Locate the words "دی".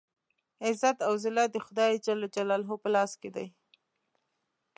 3.35-3.47